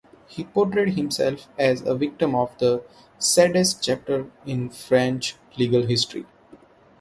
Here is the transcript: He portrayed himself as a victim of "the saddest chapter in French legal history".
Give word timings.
He 0.27 0.45
portrayed 0.45 0.95
himself 0.95 1.47
as 1.59 1.83
a 1.83 1.93
victim 1.93 2.33
of 2.33 2.57
"the 2.57 2.83
saddest 3.19 3.83
chapter 3.83 4.31
in 4.47 4.71
French 4.71 5.35
legal 5.59 5.85
history". 5.85 6.25